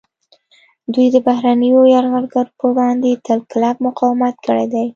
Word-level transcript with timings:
دوی 0.93 1.07
د 1.15 1.17
بهرنیو 1.27 1.91
یرغلګرو 1.93 2.53
پر 2.59 2.65
وړاندې 2.75 3.21
تل 3.25 3.39
کلک 3.51 3.75
مقاومت 3.87 4.35
کړی 4.45 4.65
دی 4.73 4.85